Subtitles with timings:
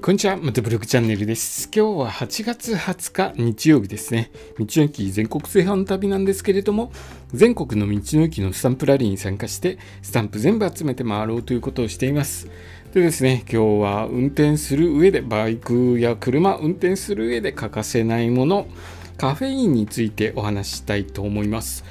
[0.00, 1.68] こんにちは、またブログチャンネルです。
[1.74, 4.30] 今日は8月20日日曜日ですね。
[4.56, 6.92] 道の駅全国制覇の旅なんですけれども、
[7.34, 12.48] 全国の道の駅のスタンプラリーに参加して、スタンプ全部集めて回ろうということをしています。
[12.94, 18.68] でですね、今日は運転する上で、バイクや車運転する上で欠かせないもの、
[19.16, 21.84] カフェインについてお話ししたいと思います。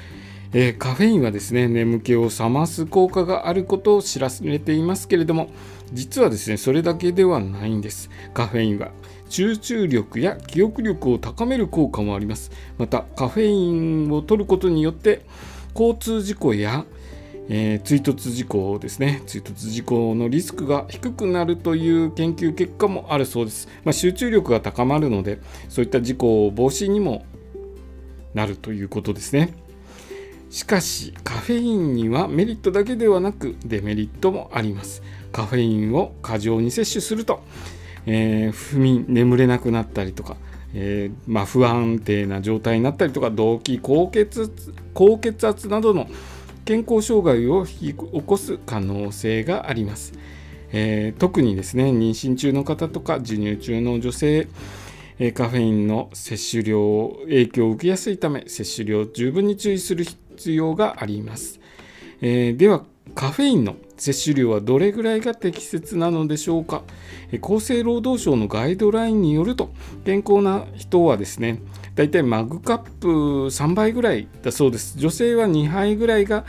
[0.54, 5.50] えーカフェインはですね眠気を覚ます効果があることを知らされていますけれども
[5.92, 8.10] 実はですねそれだけではないんです。
[8.32, 8.90] カフェインは
[9.28, 12.50] 集中力や記憶力を高める効果もあります。
[12.78, 15.22] またカフェインを取ることによって
[15.74, 16.86] 交通事故や
[17.50, 25.38] えー追突事故ですね追突事故のリスクが低くなるという研究結果もあるそうです、まあ、集中力が高まるので
[25.70, 27.24] そういった事故防止にも
[28.34, 29.67] なるということですね。
[30.50, 35.02] しかしカフェインにはメリットだけではなくデメリットもあります。
[35.30, 37.42] カフェインを過剰に摂取すると、
[38.06, 40.36] えー不眠眠れなくなったりとか、
[40.74, 46.08] えーまあ、不安定な状態になったりとか動悸高血圧高血圧などの
[46.64, 50.14] 健康障害を引き起こす可能性があります、
[50.72, 54.48] えー特にですね妊娠中の方とか授乳中の女性
[55.34, 60.16] カフェインの摂取量影響を受けやすいため摂取量十分に注意する必
[60.52, 61.60] 要があります、
[62.20, 66.82] えーではカフェインの摂取量はどれぐらいが適切なのでしょうか？
[67.42, 69.70] 厚生労働省のガイドラインによると
[70.04, 71.60] 健康な人はですね
[71.94, 76.44] だいたいマグカップ3杯ぐらいだそうです女性は2杯ぐらいが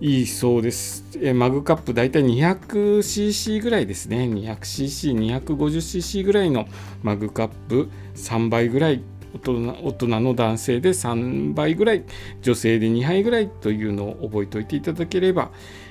[0.00, 1.04] いいそうです。
[1.22, 4.24] えマグカップ大体 200cc ぐらいですね。
[4.24, 6.66] 200cc、250cc ぐらいの
[7.02, 9.02] マグカップ3杯ぐらい
[9.34, 12.04] 大人の男性で3杯ぐらい
[12.42, 15.50] 女性で2杯ぐらいというのを覚えておいていただければ、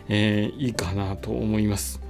[0.09, 2.01] えーいいかなと思います。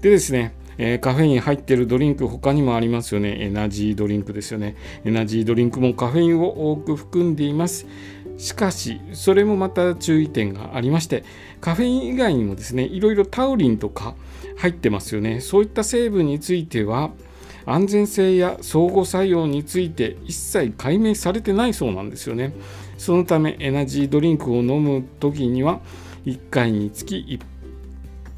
[0.00, 3.36] でですね、えーカフェイン入ってるドリンク他にもありますよね。
[3.40, 4.76] エナジードリンクですよね。
[5.04, 7.86] エナジードリンクもカフェインを多く含んでいます。
[8.38, 11.24] しかし、それもまた注意点がありまして、
[11.60, 14.14] カフェイン以外にもですね、いろいろタウリンとか
[14.56, 15.40] 入ってますよね。
[15.40, 17.12] そういった成分については、
[17.66, 22.54] 安全性や相互作用について一切解明されてないそうなんですよね。
[22.98, 25.80] そのため、エナジードリンクを飲む時には、
[26.24, 27.16] 1回につき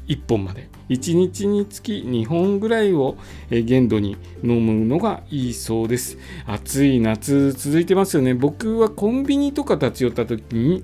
[0.07, 3.17] 1, 1本まで、1日につき2本ぐらいを
[3.49, 6.17] 限度に飲むのがいいそうです。
[6.45, 8.33] 暑い夏続いてますよね。
[8.33, 10.83] 僕はコンビニとか立ち寄った時に、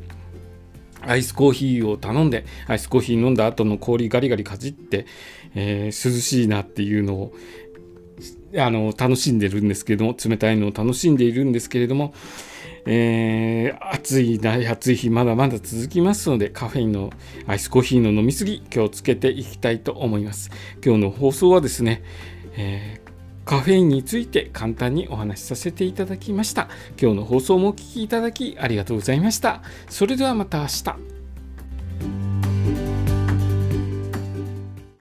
[1.04, 5.06] アイスコーヒーを頼んで、アイスコーヒー飲んだ後の氷ガリガリかじって、
[5.56, 7.34] えー涼しいなっていうのを
[8.58, 12.14] あの楽しんでるんですけれども、冷たいのを楽しんでいるんですけれども、
[12.86, 17.12] えー暑い暑い日まだまだ続きますのでカフェインの
[17.46, 20.50] アイスコーヒーの飲み過ぎ気をつけていきたいと思います。
[20.84, 22.04] 今日の放送はですね、
[22.58, 23.12] えー
[23.44, 26.70] カフェインについて簡単にお話しさせていただきました。
[27.02, 29.64] 今日の放送もお聞きいただきありがとうございました。
[29.90, 31.21] それではまた明日。